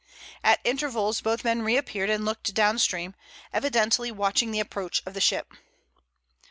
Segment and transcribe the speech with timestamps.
[0.43, 3.13] At intervals both men reappeared and looked down stream,
[3.53, 5.53] evidently watching the approach of the ship.